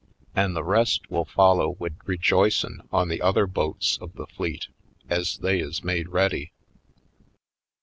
"An' 0.35 0.53
the 0.53 0.63
rest 0.63 1.11
will 1.11 1.25
follow 1.25 1.75
wid 1.77 1.95
rejoicin' 2.07 2.79
on 2.91 3.07
the 3.07 3.21
other 3.21 3.45
boats 3.45 3.99
of 4.01 4.13
the 4.15 4.25
fleet, 4.25 4.65
ez 5.11 5.37
they 5.37 5.59
is 5.59 5.83
made 5.83 6.09
ready." 6.09 6.51